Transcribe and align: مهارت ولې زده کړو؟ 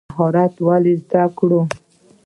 مهارت 0.09 0.53
ولې 0.67 0.93
زده 1.03 1.23
کړو؟ 1.37 1.61